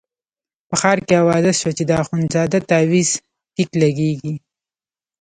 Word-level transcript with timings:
په 0.67 0.75
ښار 0.81 0.97
کې 1.07 1.15
اوازه 1.23 1.51
شوه 1.59 1.71
چې 1.77 1.83
د 1.85 1.91
اخندزاده 2.03 2.59
تاویز 2.71 3.09
ټیک 3.53 3.71
لګېږي. 3.81 4.33